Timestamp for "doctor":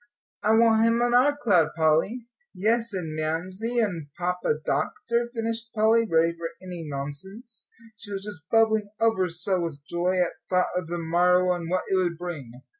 4.65-5.29